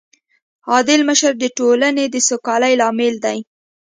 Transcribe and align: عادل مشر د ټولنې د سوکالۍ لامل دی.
عادل 0.71 0.99
مشر 1.09 1.31
د 1.41 1.45
ټولنې 1.57 2.05
د 2.09 2.15
سوکالۍ 2.27 2.73
لامل 2.81 3.15
دی. 3.25 3.37